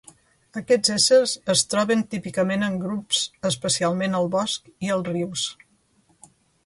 [0.59, 5.45] Aquests éssers es troben típicament en grups especialment al bosc i als rius.